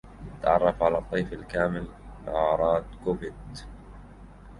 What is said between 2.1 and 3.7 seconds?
لأعراض كوفيد-